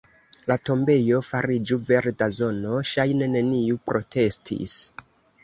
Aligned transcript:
La 0.51 0.55
tombejo 0.69 1.19
fariĝu 1.27 1.77
verda 1.89 2.31
zono; 2.39 2.81
ŝajne 2.93 3.29
neniu 3.35 3.79
protestis. 3.93 4.77